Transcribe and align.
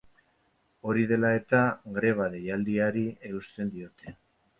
Hori 0.91 1.03
dela 1.11 1.29
eta, 1.39 1.59
greba 1.97 2.29
deialdiari 2.37 3.05
eusten 3.33 3.71
diote. 3.75 4.15